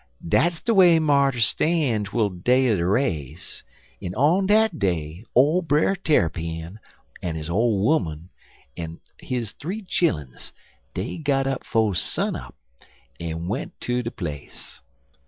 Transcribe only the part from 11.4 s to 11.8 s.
up